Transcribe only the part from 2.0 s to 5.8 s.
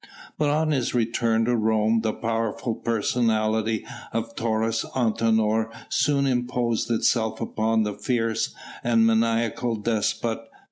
the powerful personality of Taurus Antinor